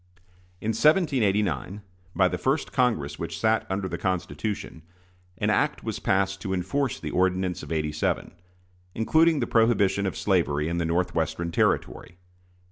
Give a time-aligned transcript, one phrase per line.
[0.61, 1.83] In 1789,
[2.15, 4.81] by the first Congress which sat under the Constitution,
[5.37, 8.31] an act was passed to enforce the ordinance of '87,
[8.95, 12.17] including the prohibition of slavery in the Northwestern Territory.